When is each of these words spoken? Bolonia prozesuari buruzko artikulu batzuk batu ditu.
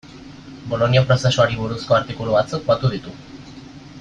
Bolonia 0.71 1.03
prozesuari 1.09 1.59
buruzko 1.59 1.97
artikulu 1.99 2.35
batzuk 2.39 2.65
batu 2.73 2.93
ditu. 2.97 3.17